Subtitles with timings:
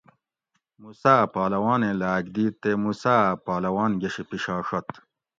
[0.81, 4.87] موسیٰ پہلوانیں لاک دِیت تے موسیٰ اۤ پہلوان گشی پشاڛت